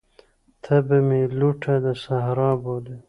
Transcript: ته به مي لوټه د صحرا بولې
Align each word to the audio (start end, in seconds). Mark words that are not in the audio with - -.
ته 0.63 0.75
به 0.87 0.97
مي 1.07 1.21
لوټه 1.39 1.75
د 1.83 1.85
صحرا 2.03 2.51
بولې 2.63 2.97